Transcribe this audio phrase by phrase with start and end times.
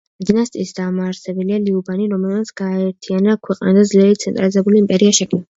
[0.27, 5.49] დინასტიის დამაარსებელია ლიუ ბანი, რომელმაც გააერთიანა ქვეყანა და ძლიერი ცენტრალიზებული იმპერია შექმნა.